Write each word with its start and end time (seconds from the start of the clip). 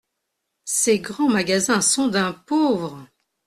Ces 0.65 0.97
grands 0.97 1.29
magasins 1.29 1.81
sont 1.81 2.07
d'un 2.07 2.31
pauvre! 2.33 3.07